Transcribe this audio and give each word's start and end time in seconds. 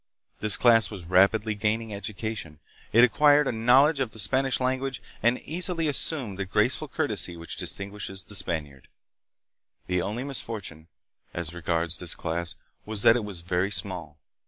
This 0.39 0.57
class 0.57 0.89
was 0.89 1.03
rapidly 1.03 1.53
gaining 1.53 1.93
education. 1.93 2.57
It 2.91 3.03
acquired 3.03 3.47
a 3.47 3.51
knowledge 3.51 3.99
of 3.99 4.09
the 4.09 4.17
Spanish 4.17 4.59
language, 4.59 4.99
and 5.21 5.39
easily 5.41 5.87
assumed 5.87 6.39
that 6.39 6.47
graceful 6.47 6.87
courtesy 6.87 7.37
which 7.37 7.55
distinguishes 7.55 8.23
the 8.23 8.33
Spaniard. 8.33 8.87
The 9.85 10.01
only 10.01 10.23
misfortune, 10.23 10.87
as 11.35 11.53
regards 11.53 11.99
this 11.99 12.15
class, 12.15 12.55
was 12.83 13.03
that 13.03 13.15
it 13.15 13.23
was 13.23 13.41
very 13.41 13.69
small. 13.69 14.17